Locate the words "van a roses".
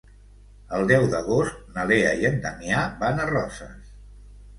3.05-3.93